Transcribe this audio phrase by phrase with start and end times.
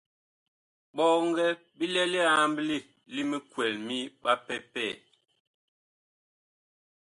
[0.95, 1.45] Bɔŋgɛ
[1.77, 2.77] bi lɛ li amɓle
[3.13, 4.91] li mikwɛl mi ɓapɛpɛɛ.